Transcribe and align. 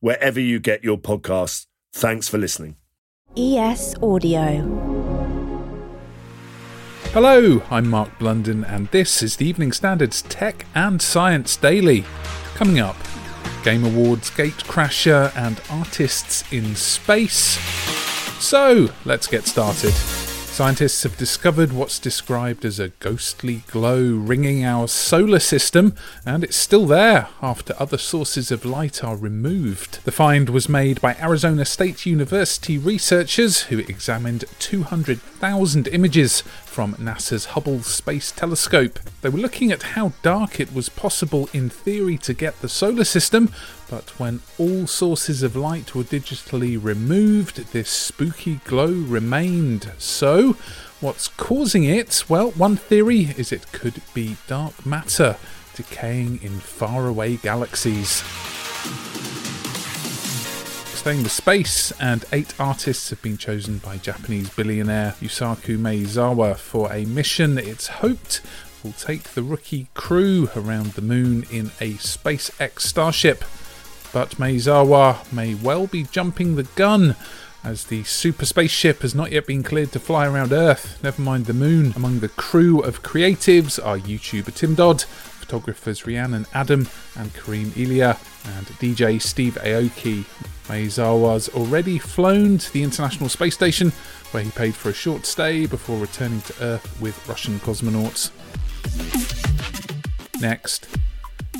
wherever 0.00 0.40
you 0.40 0.58
get 0.58 0.82
your 0.82 0.98
podcasts. 0.98 1.66
Thanks 1.92 2.28
for 2.28 2.38
listening. 2.38 2.76
ES 3.36 3.94
Audio. 4.02 4.90
Hello, 7.12 7.62
I'm 7.70 7.88
Mark 7.88 8.18
Blunden, 8.18 8.64
and 8.64 8.88
this 8.88 9.22
is 9.22 9.36
the 9.36 9.46
Evening 9.46 9.72
Standard's 9.72 10.22
Tech 10.22 10.64
and 10.74 11.00
Science 11.02 11.56
Daily. 11.56 12.04
Coming 12.54 12.78
up, 12.78 12.96
Game 13.64 13.84
Awards, 13.84 14.30
Gatecrasher, 14.30 15.36
and 15.36 15.60
Artists 15.70 16.44
in 16.52 16.76
Space. 16.76 17.58
So, 18.40 18.88
let's 19.04 19.26
get 19.26 19.46
started. 19.46 20.29
Scientists 20.60 21.04
have 21.04 21.16
discovered 21.16 21.72
what's 21.72 21.98
described 21.98 22.66
as 22.66 22.78
a 22.78 22.90
ghostly 23.00 23.64
glow 23.68 24.12
ringing 24.12 24.62
our 24.62 24.86
solar 24.86 25.38
system, 25.38 25.94
and 26.26 26.44
it's 26.44 26.54
still 26.54 26.84
there 26.84 27.28
after 27.40 27.72
other 27.78 27.96
sources 27.96 28.50
of 28.50 28.66
light 28.66 29.02
are 29.02 29.16
removed. 29.16 30.04
The 30.04 30.12
find 30.12 30.50
was 30.50 30.68
made 30.68 31.00
by 31.00 31.14
Arizona 31.14 31.64
State 31.64 32.04
University 32.04 32.76
researchers 32.76 33.62
who 33.62 33.78
examined 33.78 34.44
200,000 34.58 35.88
images 35.88 36.42
from 36.70 36.94
NASA's 36.94 37.46
Hubble 37.46 37.82
Space 37.82 38.30
Telescope. 38.30 39.00
They 39.22 39.28
were 39.28 39.40
looking 39.40 39.72
at 39.72 39.82
how 39.82 40.12
dark 40.22 40.60
it 40.60 40.72
was 40.72 40.88
possible 40.88 41.50
in 41.52 41.68
theory 41.68 42.16
to 42.18 42.32
get 42.32 42.60
the 42.60 42.68
solar 42.68 43.02
system, 43.02 43.52
but 43.90 44.18
when 44.20 44.40
all 44.56 44.86
sources 44.86 45.42
of 45.42 45.56
light 45.56 45.96
were 45.96 46.04
digitally 46.04 46.78
removed, 46.80 47.72
this 47.72 47.90
spooky 47.90 48.60
glow 48.64 48.92
remained. 48.92 49.90
So, 49.98 50.56
what's 51.00 51.26
causing 51.26 51.82
it? 51.82 52.24
Well, 52.28 52.52
one 52.52 52.76
theory 52.76 53.34
is 53.36 53.50
it 53.50 53.72
could 53.72 54.00
be 54.14 54.36
dark 54.46 54.86
matter 54.86 55.36
decaying 55.74 56.40
in 56.40 56.60
faraway 56.60 57.36
galaxies 57.36 58.22
staying 61.00 61.26
space, 61.26 61.92
and 61.92 62.26
eight 62.30 62.52
artists 62.60 63.08
have 63.08 63.22
been 63.22 63.38
chosen 63.38 63.78
by 63.78 63.96
Japanese 63.96 64.50
billionaire 64.50 65.14
Yusaku 65.18 65.78
Maezawa 65.78 66.54
for 66.54 66.92
a 66.92 67.06
mission 67.06 67.56
it's 67.56 67.86
hoped 67.86 68.42
will 68.84 68.92
take 68.92 69.22
the 69.22 69.42
rookie 69.42 69.86
crew 69.94 70.50
around 70.54 70.88
the 70.88 71.00
moon 71.00 71.46
in 71.50 71.68
a 71.80 71.94
SpaceX 71.94 72.80
Starship. 72.80 73.46
But 74.12 74.32
Maezawa 74.32 75.32
may 75.32 75.54
well 75.54 75.86
be 75.86 76.02
jumping 76.02 76.56
the 76.56 76.64
gun 76.64 77.16
as 77.64 77.84
the 77.84 78.04
super 78.04 78.44
spaceship 78.44 79.00
has 79.00 79.14
not 79.14 79.32
yet 79.32 79.46
been 79.46 79.62
cleared 79.62 79.92
to 79.92 80.00
fly 80.00 80.26
around 80.26 80.52
Earth, 80.52 81.02
never 81.02 81.22
mind 81.22 81.46
the 81.46 81.54
moon. 81.54 81.94
Among 81.96 82.20
the 82.20 82.28
crew 82.28 82.80
of 82.80 83.02
creatives 83.02 83.82
are 83.82 83.96
YouTuber 83.96 84.54
Tim 84.54 84.74
Dodd, 84.74 85.04
photographers 85.50 86.06
Rhiannon 86.06 86.46
Adam 86.54 86.86
and 87.18 87.34
Karim 87.34 87.72
Iliya, 87.72 88.16
and 88.56 88.66
DJ 88.78 89.20
Steve 89.20 89.58
Aoki. 89.62 90.24
Maezawa's 90.68 91.48
already 91.48 91.98
flown 91.98 92.56
to 92.58 92.72
the 92.72 92.84
International 92.84 93.28
Space 93.28 93.54
Station, 93.54 93.90
where 94.30 94.44
he 94.44 94.50
paid 94.52 94.76
for 94.76 94.90
a 94.90 94.92
short 94.92 95.26
stay 95.26 95.66
before 95.66 95.98
returning 95.98 96.40
to 96.42 96.54
Earth 96.62 97.00
with 97.00 97.28
Russian 97.28 97.58
cosmonauts. 97.58 98.30
Next, 100.40 100.86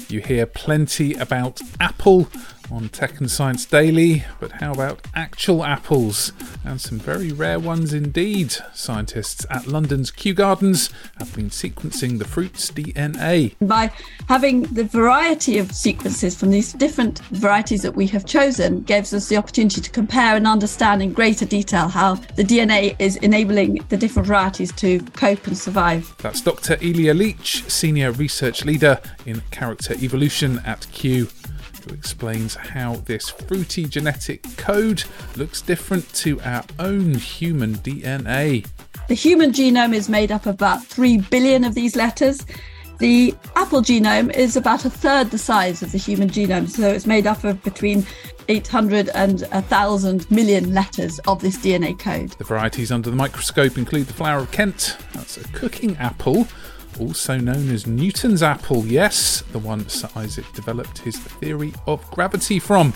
you 0.08 0.20
hear 0.20 0.46
plenty 0.46 1.14
about 1.14 1.60
Apple 1.80 2.28
on 2.70 2.90
Tech 2.90 3.18
and 3.18 3.28
Science 3.28 3.64
Daily, 3.64 4.24
but 4.38 4.52
how 4.52 4.70
about 4.70 5.04
actual 5.16 5.64
apples? 5.64 6.32
And 6.64 6.80
some 6.80 6.98
very 6.98 7.32
rare 7.32 7.58
ones 7.58 7.92
indeed. 7.92 8.54
Scientists 8.74 9.46
at 9.50 9.66
London's 9.66 10.10
Kew 10.10 10.34
Gardens 10.34 10.90
have 11.18 11.34
been 11.34 11.48
sequencing 11.48 12.18
the 12.18 12.24
fruit's 12.24 12.70
DNA. 12.70 13.54
By 13.60 13.90
having 14.28 14.62
the 14.62 14.84
variety 14.84 15.58
of 15.58 15.72
sequences 15.72 16.38
from 16.38 16.50
these 16.50 16.72
different 16.74 17.20
varieties 17.30 17.82
that 17.82 17.96
we 17.96 18.06
have 18.08 18.26
chosen, 18.26 18.82
gives 18.82 19.14
us 19.14 19.28
the 19.28 19.36
opportunity 19.36 19.80
to 19.80 19.90
compare 19.90 20.36
and 20.36 20.46
understand 20.46 21.02
in 21.02 21.12
greater 21.12 21.46
detail 21.46 21.88
how 21.88 22.14
the 22.36 22.44
DNA 22.44 22.94
is 22.98 23.16
enabling 23.16 23.84
the 23.88 23.96
different 23.96 24.28
varieties 24.28 24.70
to 24.72 25.00
cope 25.14 25.46
and 25.46 25.56
survive. 25.56 26.14
That's 26.18 26.42
Dr. 26.42 26.76
Ilia 26.82 27.14
Leitch, 27.14 27.68
Senior 27.70 28.12
Research 28.12 28.64
Leader 28.64 29.00
in 29.24 29.42
Character 29.50 29.94
Evolution 29.94 30.60
at 30.64 30.86
Kew 30.92 31.28
who 31.84 31.94
explains 31.94 32.54
how 32.54 32.96
this 32.96 33.28
fruity 33.28 33.84
genetic 33.84 34.44
code 34.56 35.04
looks 35.36 35.62
different 35.62 36.12
to 36.14 36.40
our 36.42 36.64
own 36.78 37.14
human 37.14 37.74
DNA. 37.76 38.66
The 39.08 39.14
human 39.14 39.52
genome 39.52 39.94
is 39.94 40.08
made 40.08 40.30
up 40.30 40.46
of 40.46 40.54
about 40.54 40.84
3 40.84 41.18
billion 41.18 41.64
of 41.64 41.74
these 41.74 41.96
letters. 41.96 42.44
The 42.98 43.34
apple 43.56 43.80
genome 43.80 44.30
is 44.34 44.56
about 44.56 44.84
a 44.84 44.90
third 44.90 45.30
the 45.30 45.38
size 45.38 45.82
of 45.82 45.90
the 45.90 45.98
human 45.98 46.28
genome, 46.28 46.68
so 46.68 46.86
it's 46.86 47.06
made 47.06 47.26
up 47.26 47.44
of 47.44 47.62
between 47.62 48.06
800 48.48 49.08
and 49.14 49.40
1,000 49.40 50.30
million 50.30 50.74
letters 50.74 51.18
of 51.20 51.40
this 51.40 51.56
DNA 51.56 51.98
code. 51.98 52.30
The 52.32 52.44
varieties 52.44 52.92
under 52.92 53.08
the 53.08 53.16
microscope 53.16 53.78
include 53.78 54.06
the 54.06 54.12
flower 54.12 54.40
of 54.40 54.50
Kent, 54.50 54.98
that's 55.14 55.38
a 55.38 55.44
cooking 55.48 55.96
apple, 55.96 56.46
also 56.98 57.38
known 57.38 57.70
as 57.70 57.86
Newton's 57.86 58.42
apple. 58.42 58.84
Yes, 58.86 59.42
the 59.52 59.58
one 59.58 59.88
Sir 59.88 60.08
Isaac 60.16 60.50
developed 60.54 60.98
his 60.98 61.18
theory 61.18 61.74
of 61.86 62.08
gravity 62.10 62.58
from. 62.58 62.94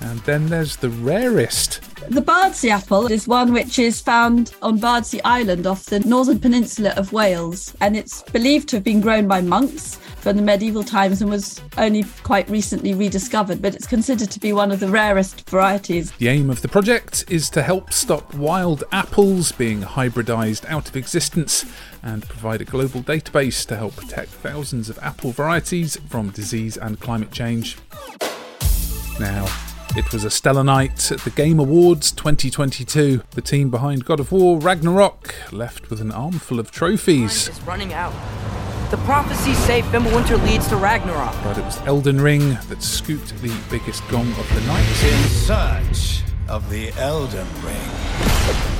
And 0.00 0.20
then 0.20 0.46
there's 0.46 0.76
the 0.76 0.90
rarest. 0.90 1.80
The 2.08 2.22
Bardsey 2.22 2.70
apple 2.70 3.06
is 3.06 3.26
one 3.26 3.52
which 3.52 3.78
is 3.78 4.00
found 4.00 4.54
on 4.62 4.78
Bardsey 4.78 5.20
Island 5.24 5.66
off 5.66 5.86
the 5.86 6.00
northern 6.00 6.38
peninsula 6.38 6.94
of 6.96 7.12
Wales, 7.12 7.74
and 7.80 7.96
it's 7.96 8.22
believed 8.22 8.68
to 8.70 8.76
have 8.76 8.84
been 8.84 9.00
grown 9.00 9.26
by 9.26 9.40
monks 9.40 9.96
from 10.20 10.36
the 10.36 10.42
medieval 10.42 10.84
times 10.84 11.20
and 11.20 11.30
was 11.30 11.60
only 11.76 12.04
quite 12.22 12.48
recently 12.48 12.94
rediscovered, 12.94 13.60
but 13.60 13.74
it's 13.74 13.86
considered 13.86 14.30
to 14.30 14.40
be 14.40 14.52
one 14.52 14.70
of 14.70 14.80
the 14.80 14.88
rarest 14.88 15.48
varieties. 15.50 16.12
The 16.12 16.28
aim 16.28 16.50
of 16.50 16.62
the 16.62 16.68
project 16.68 17.24
is 17.28 17.50
to 17.50 17.62
help 17.62 17.92
stop 17.92 18.34
wild 18.34 18.84
apples 18.92 19.52
being 19.52 19.82
hybridized 19.82 20.64
out 20.66 20.88
of 20.88 20.96
existence 20.96 21.64
and 22.02 22.28
provide 22.28 22.60
a 22.60 22.64
global 22.64 23.02
database 23.02 23.66
to 23.66 23.76
help 23.76 23.96
protect 23.96 24.30
thousands 24.30 24.88
of 24.88 24.98
apple 25.00 25.32
varieties 25.32 25.96
from 26.08 26.30
disease 26.30 26.76
and 26.76 27.00
climate 27.00 27.32
change. 27.32 27.76
Now, 29.20 29.46
it 29.96 30.12
was 30.12 30.24
a 30.24 30.30
stellar 30.30 30.64
night 30.64 31.10
at 31.10 31.20
the 31.20 31.30
Game 31.30 31.58
Awards 31.58 32.12
2022. 32.12 33.22
The 33.30 33.40
team 33.40 33.70
behind 33.70 34.04
God 34.04 34.20
of 34.20 34.32
War 34.32 34.58
Ragnarok 34.58 35.34
left 35.52 35.90
with 35.90 36.00
an 36.00 36.12
armful 36.12 36.60
of 36.60 36.70
trophies. 36.70 37.48
It's 37.48 37.60
running 37.62 37.92
out. 37.92 38.12
The 38.90 38.98
prophecies 38.98 39.58
say 39.58 39.82
Fimbulwinter 39.82 40.42
leads 40.44 40.68
to 40.68 40.76
Ragnarok. 40.76 41.34
But 41.42 41.58
it 41.58 41.64
was 41.64 41.78
Elden 41.86 42.20
Ring 42.20 42.56
that 42.68 42.82
scooped 42.82 43.40
the 43.42 43.54
biggest 43.70 44.06
gong 44.08 44.30
of 44.32 44.54
the 44.54 44.60
night. 44.62 45.04
In 45.04 45.28
search 45.28 46.22
of 46.48 46.68
the 46.70 46.90
Elden 46.98 47.46
Ring. 47.62 48.77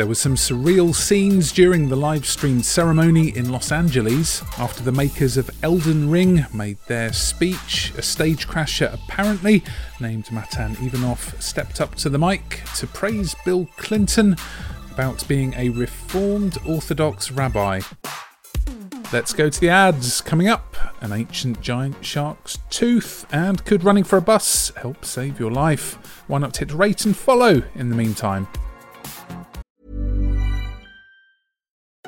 There 0.00 0.06
were 0.06 0.14
some 0.14 0.36
surreal 0.36 0.94
scenes 0.94 1.52
during 1.52 1.90
the 1.90 1.94
live 1.94 2.24
streamed 2.24 2.64
ceremony 2.64 3.36
in 3.36 3.52
Los 3.52 3.70
Angeles 3.70 4.42
after 4.58 4.82
the 4.82 4.92
makers 4.92 5.36
of 5.36 5.50
Elden 5.62 6.08
Ring 6.08 6.46
made 6.54 6.78
their 6.86 7.12
speech. 7.12 7.92
A 7.98 8.00
stage 8.00 8.48
crasher, 8.48 8.94
apparently 8.94 9.62
named 10.00 10.32
Matan 10.32 10.74
Ivanov, 10.80 11.34
stepped 11.38 11.82
up 11.82 11.96
to 11.96 12.08
the 12.08 12.18
mic 12.18 12.62
to 12.76 12.86
praise 12.86 13.36
Bill 13.44 13.68
Clinton 13.76 14.36
about 14.90 15.28
being 15.28 15.52
a 15.58 15.68
reformed 15.68 16.56
Orthodox 16.66 17.30
rabbi. 17.30 17.82
Let's 19.12 19.34
go 19.34 19.50
to 19.50 19.60
the 19.60 19.68
ads. 19.68 20.22
Coming 20.22 20.48
up, 20.48 20.76
an 21.02 21.12
ancient 21.12 21.60
giant 21.60 22.02
shark's 22.02 22.56
tooth, 22.70 23.26
and 23.30 23.62
could 23.66 23.84
running 23.84 24.04
for 24.04 24.16
a 24.16 24.22
bus 24.22 24.72
help 24.76 25.04
save 25.04 25.38
your 25.38 25.50
life? 25.50 26.22
Why 26.26 26.38
not 26.38 26.56
hit 26.56 26.72
rate 26.72 27.04
and 27.04 27.14
follow 27.14 27.62
in 27.74 27.90
the 27.90 27.96
meantime? 27.96 28.48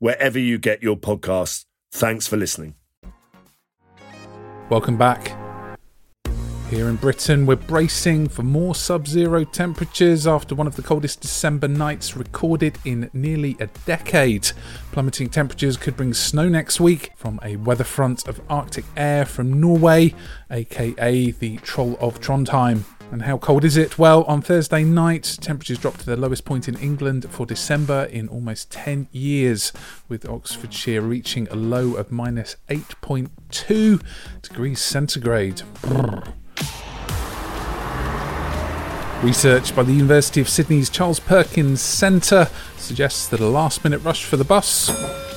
wherever 0.00 0.38
you 0.38 0.58
get 0.58 0.82
your 0.82 0.96
podcasts. 0.96 1.64
Thanks 1.92 2.26
for 2.26 2.36
listening. 2.36 2.74
Welcome 4.68 4.96
back. 4.96 5.36
Here 6.70 6.88
in 6.88 6.94
Britain, 6.94 7.46
we're 7.46 7.56
bracing 7.56 8.28
for 8.28 8.44
more 8.44 8.76
sub 8.76 9.08
zero 9.08 9.42
temperatures 9.42 10.28
after 10.28 10.54
one 10.54 10.68
of 10.68 10.76
the 10.76 10.82
coldest 10.82 11.20
December 11.20 11.66
nights 11.66 12.16
recorded 12.16 12.78
in 12.84 13.10
nearly 13.12 13.56
a 13.58 13.66
decade. 13.86 14.52
Plummeting 14.92 15.30
temperatures 15.30 15.76
could 15.76 15.96
bring 15.96 16.14
snow 16.14 16.48
next 16.48 16.78
week 16.78 17.10
from 17.16 17.40
a 17.42 17.56
weather 17.56 17.82
front 17.82 18.28
of 18.28 18.40
Arctic 18.48 18.84
air 18.96 19.24
from 19.24 19.60
Norway, 19.60 20.14
aka 20.48 21.32
the 21.32 21.56
Troll 21.56 21.98
of 22.00 22.20
Trondheim. 22.20 22.84
And 23.12 23.22
how 23.22 23.38
cold 23.38 23.64
is 23.64 23.76
it? 23.76 23.98
Well, 23.98 24.22
on 24.24 24.40
Thursday 24.40 24.84
night, 24.84 25.38
temperatures 25.40 25.78
dropped 25.78 26.00
to 26.00 26.06
their 26.06 26.16
lowest 26.16 26.44
point 26.44 26.68
in 26.68 26.76
England 26.76 27.26
for 27.28 27.44
December 27.44 28.04
in 28.04 28.28
almost 28.28 28.70
10 28.70 29.08
years, 29.10 29.72
with 30.08 30.28
Oxfordshire 30.28 31.00
reaching 31.00 31.48
a 31.48 31.56
low 31.56 31.96
of 31.96 32.12
minus 32.12 32.54
8.2 32.68 34.00
degrees 34.42 34.80
centigrade. 34.80 35.62
Research 39.24 39.74
by 39.74 39.82
the 39.82 39.92
University 39.92 40.40
of 40.40 40.48
Sydney's 40.48 40.88
Charles 40.88 41.18
Perkins 41.18 41.80
Centre 41.80 42.48
suggests 42.76 43.26
that 43.26 43.40
a 43.40 43.46
last 43.46 43.82
minute 43.82 43.98
rush 43.98 44.24
for 44.24 44.36
the 44.36 44.44
bus, 44.44 44.88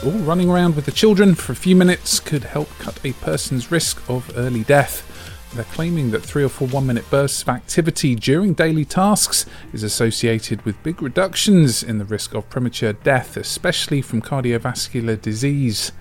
or 0.06 0.12
running 0.12 0.50
around 0.50 0.76
with 0.76 0.86
the 0.86 0.92
children 0.92 1.34
for 1.34 1.54
a 1.54 1.56
few 1.56 1.76
minutes, 1.76 2.20
could 2.20 2.44
help 2.44 2.70
cut 2.78 3.04
a 3.04 3.14
person's 3.14 3.72
risk 3.72 4.08
of 4.08 4.32
early 4.38 4.64
death. 4.64 5.10
They're 5.54 5.64
claiming 5.66 6.10
that 6.12 6.24
three 6.24 6.44
or 6.44 6.50
four 6.50 6.68
one 6.68 6.88
minute 6.88 7.10
bursts 7.12 7.44
of 7.44 7.50
activity 7.50 8.16
during 8.16 8.54
daily 8.54 8.86
tasks 8.86 9.46
is 9.72 9.84
associated 9.84 10.64
with 10.64 10.82
big 10.82 11.02
reductions 11.02 11.84
in 11.84 12.00
the 12.00 12.06
risk 12.06 12.34
of 12.34 12.50
premature 12.50 12.94
death, 12.94 13.38
especially 13.38 14.02
from 14.02 14.22
cardiovascular 14.22 15.22
disease. 15.22 15.92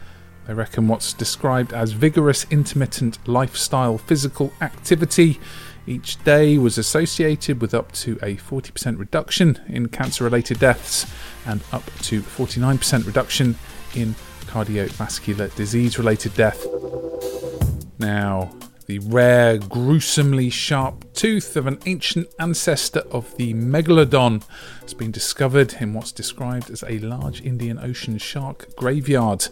They 0.46 0.54
reckon 0.54 0.88
what's 0.88 1.12
described 1.12 1.72
as 1.72 1.92
vigorous 1.92 2.46
intermittent 2.50 3.18
lifestyle 3.28 3.98
physical 3.98 4.52
activity 4.60 5.38
each 5.86 6.22
day 6.24 6.58
was 6.58 6.78
associated 6.78 7.60
with 7.60 7.74
up 7.74 7.92
to 7.92 8.12
a 8.22 8.36
40% 8.36 8.98
reduction 8.98 9.60
in 9.66 9.88
cancer 9.88 10.24
related 10.24 10.60
deaths 10.60 11.06
and 11.44 11.62
up 11.72 11.84
to 12.02 12.22
49% 12.22 13.06
reduction 13.06 13.56
in 13.94 14.14
cardiovascular 14.46 15.54
disease 15.56 15.98
related 15.98 16.34
death. 16.34 16.64
Now, 17.98 18.52
the 18.92 18.98
rare, 19.08 19.56
gruesomely 19.56 20.50
sharp 20.50 21.10
tooth 21.14 21.56
of 21.56 21.66
an 21.66 21.78
ancient 21.86 22.28
ancestor 22.38 23.00
of 23.10 23.34
the 23.38 23.54
megalodon 23.54 24.42
has 24.82 24.92
been 24.92 25.10
discovered 25.10 25.74
in 25.80 25.94
what's 25.94 26.12
described 26.12 26.68
as 26.68 26.84
a 26.86 26.98
large 26.98 27.40
Indian 27.40 27.78
Ocean 27.78 28.18
shark 28.18 28.76
graveyard. 28.76 29.48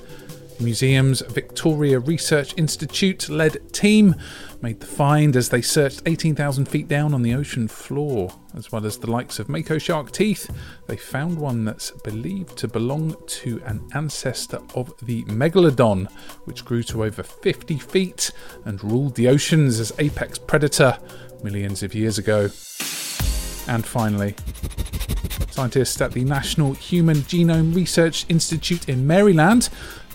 Museum's 0.61 1.23
Victoria 1.23 1.99
Research 1.99 2.55
Institute 2.57 3.29
led 3.29 3.73
team 3.73 4.15
made 4.61 4.81
the 4.81 4.87
find 4.87 5.35
as 5.35 5.49
they 5.49 5.62
searched 5.62 6.03
18,000 6.05 6.67
feet 6.67 6.87
down 6.87 7.15
on 7.15 7.23
the 7.23 7.35
ocean 7.35 7.67
floor. 7.67 8.31
As 8.55 8.71
well 8.71 8.85
as 8.85 8.99
the 8.99 9.11
likes 9.11 9.39
of 9.39 9.49
mako 9.49 9.79
shark 9.79 10.12
teeth, 10.12 10.51
they 10.87 10.97
found 10.97 11.39
one 11.39 11.65
that's 11.65 11.91
believed 11.91 12.57
to 12.59 12.69
belong 12.69 13.17
to 13.27 13.62
an 13.65 13.89
ancestor 13.95 14.61
of 14.75 14.93
the 15.03 15.25
megalodon, 15.25 16.11
which 16.45 16.65
grew 16.65 16.83
to 16.85 17.05
over 17.05 17.23
50 17.23 17.79
feet 17.79 18.31
and 18.65 18.83
ruled 18.85 19.15
the 19.15 19.29
oceans 19.29 19.81
as 19.81 19.93
apex 19.99 20.39
predator 20.39 20.99
millions 21.43 21.83
of 21.83 21.95
years 21.95 22.19
ago. 22.19 22.51
And 23.67 23.87
finally, 23.87 24.35
scientists 25.51 26.01
at 26.01 26.12
the 26.12 26.25
National 26.25 26.75
Human 26.75 27.19
Genome 27.19 27.75
Research 27.75 28.27
Institute 28.29 28.89
in 28.89 29.07
Maryland 29.07 29.69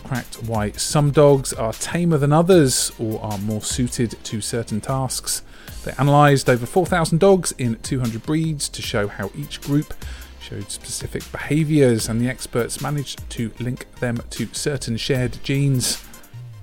cracked 0.05 0.43
why 0.43 0.71
some 0.71 1.11
dogs 1.11 1.51
are 1.51 1.73
tamer 1.73 2.17
than 2.17 2.31
others 2.31 2.91
or 2.99 3.21
are 3.21 3.37
more 3.39 3.61
suited 3.61 4.11
to 4.23 4.39
certain 4.39 4.79
tasks. 4.79 5.41
They 5.83 5.93
analysed 5.97 6.49
over 6.49 6.65
4,000 6.65 7.19
dogs 7.19 7.53
in 7.57 7.75
200 7.81 8.23
breeds 8.23 8.69
to 8.69 8.81
show 8.81 9.07
how 9.07 9.31
each 9.35 9.61
group 9.61 9.93
showed 10.39 10.69
specific 10.69 11.23
behaviours, 11.31 12.07
and 12.07 12.21
the 12.21 12.29
experts 12.29 12.79
managed 12.81 13.27
to 13.31 13.51
link 13.59 13.87
them 13.99 14.19
to 14.29 14.47
certain 14.53 14.95
shared 14.95 15.39
genes. 15.43 16.03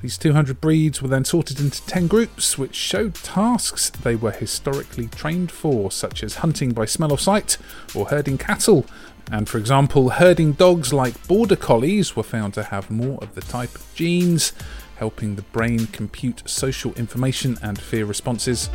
These 0.03 0.19
200 0.19 0.61
breeds 0.61 1.01
were 1.01 1.09
then 1.09 1.25
sorted 1.25 1.61
into 1.61 1.81
10 1.87 2.09
groups, 2.09 2.59
which 2.59 2.75
showed 2.75 3.15
tasks 3.15 3.89
they 3.89 4.17
were 4.17 4.33
historically 4.33 5.07
trained 5.07 5.53
for, 5.53 5.93
such 5.93 6.25
as 6.25 6.37
hunting 6.37 6.73
by 6.73 6.87
smell 6.87 7.13
of 7.13 7.21
sight 7.21 7.57
or 7.95 8.07
herding 8.07 8.37
cattle, 8.37 8.85
and 9.31 9.49
for 9.49 9.59
example, 9.59 10.11
herding 10.11 10.53
dogs 10.53 10.93
like 10.93 11.27
border 11.29 11.55
collies 11.55 12.17
were 12.17 12.25
found 12.25 12.53
to 12.55 12.65
have 12.65 12.91
more 12.91 13.19
of 13.23 13.37
the 13.37 13.43
type 13.43 13.75
of 13.77 13.95
genes, 13.95 14.53
helping 14.97 15.37
the 15.37 15.43
brain 15.43 15.87
compute 15.87 16.43
social 16.47 16.93
information 16.95 17.57
and 17.63 17.81
fear 17.81 18.05
responses. 18.05 18.69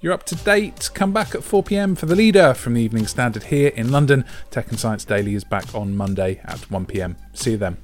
You're 0.00 0.12
up 0.12 0.24
to 0.24 0.34
date. 0.36 0.90
Come 0.92 1.12
back 1.12 1.34
at 1.34 1.42
4 1.42 1.62
pm 1.62 1.94
for 1.94 2.04
the 2.04 2.14
leader 2.14 2.52
from 2.52 2.74
the 2.74 2.82
Evening 2.82 3.06
Standard 3.06 3.44
here 3.44 3.68
in 3.68 3.90
London. 3.90 4.26
Tech 4.50 4.68
and 4.68 4.78
Science 4.78 5.06
Daily 5.06 5.34
is 5.34 5.42
back 5.42 5.74
on 5.74 5.96
Monday 5.96 6.40
at 6.44 6.70
1 6.70 6.84
pm. 6.84 7.16
See 7.32 7.52
you 7.52 7.56
then. 7.56 7.78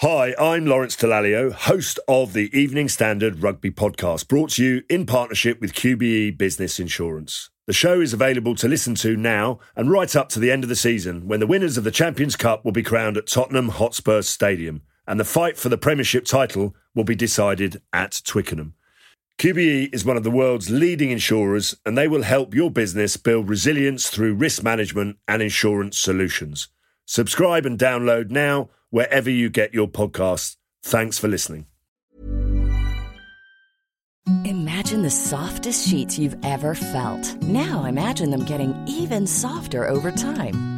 Hi, 0.00 0.34
I'm 0.38 0.64
Lawrence 0.64 0.96
Dallaglio, 0.96 1.52
host 1.52 1.98
of 2.08 2.32
the 2.32 2.56
Evening 2.58 2.88
Standard 2.88 3.42
Rugby 3.42 3.70
Podcast, 3.70 4.28
brought 4.28 4.50
to 4.50 4.64
you 4.64 4.82
in 4.88 5.04
partnership 5.04 5.60
with 5.60 5.74
QBE 5.74 6.38
Business 6.38 6.80
Insurance. 6.80 7.50
The 7.66 7.72
show 7.74 8.00
is 8.00 8.14
available 8.14 8.54
to 8.54 8.68
listen 8.68 8.94
to 8.96 9.16
now 9.16 9.58
and 9.76 9.90
right 9.90 10.14
up 10.16 10.30
to 10.30 10.38
the 10.38 10.50
end 10.50 10.62
of 10.62 10.70
the 10.70 10.76
season 10.76 11.28
when 11.28 11.40
the 11.40 11.46
winners 11.46 11.76
of 11.76 11.84
the 11.84 11.90
Champions 11.90 12.36
Cup 12.36 12.64
will 12.64 12.72
be 12.72 12.82
crowned 12.82 13.18
at 13.18 13.26
Tottenham 13.26 13.68
Hotspur 13.68 14.22
Stadium 14.22 14.80
and 15.06 15.20
the 15.20 15.24
fight 15.24 15.58
for 15.58 15.68
the 15.68 15.76
Premiership 15.76 16.24
title 16.24 16.74
will 16.94 17.04
be 17.04 17.14
decided 17.14 17.82
at 17.92 18.22
Twickenham. 18.24 18.74
QBE 19.38 19.94
is 19.94 20.04
one 20.04 20.16
of 20.16 20.24
the 20.24 20.32
world's 20.32 20.68
leading 20.68 21.12
insurers 21.12 21.76
and 21.86 21.96
they 21.96 22.08
will 22.08 22.22
help 22.22 22.54
your 22.54 22.72
business 22.72 23.16
build 23.16 23.48
resilience 23.48 24.10
through 24.10 24.34
risk 24.34 24.64
management 24.64 25.16
and 25.28 25.40
insurance 25.40 25.96
solutions. 25.96 26.66
Subscribe 27.06 27.64
and 27.64 27.78
download 27.78 28.30
now 28.30 28.68
wherever 28.90 29.30
you 29.30 29.48
get 29.48 29.72
your 29.72 29.86
podcasts. 29.86 30.56
Thanks 30.82 31.20
for 31.20 31.28
listening. 31.28 31.66
Imagine 34.44 35.02
the 35.02 35.10
softest 35.10 35.88
sheets 35.88 36.18
you've 36.18 36.36
ever 36.44 36.74
felt. 36.74 37.40
Now 37.40 37.84
imagine 37.84 38.30
them 38.30 38.44
getting 38.44 38.74
even 38.88 39.24
softer 39.24 39.88
over 39.88 40.10
time. 40.10 40.77